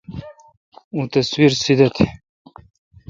او 0.93 1.01
تصویر 1.13 1.51
سیدہ 1.61 1.87
تھ۔ 1.95 2.03